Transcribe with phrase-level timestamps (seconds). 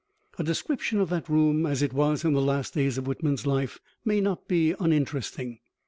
[0.39, 3.79] A description of that room as it was in the last days of Whitman's life
[4.03, 5.59] may not be uninteresting.